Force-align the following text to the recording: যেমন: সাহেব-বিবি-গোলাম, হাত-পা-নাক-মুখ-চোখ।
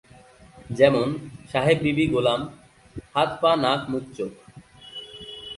যেমন: 0.69 1.07
সাহেব-বিবি-গোলাম, 1.51 2.41
হাত-পা-নাক-মুখ-চোখ। 3.15 4.33